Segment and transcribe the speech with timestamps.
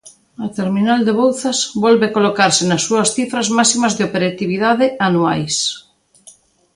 [0.45, 5.55] A terminal de Bouzas volve colocarse nas súas cifras máximas de operatividade anuais.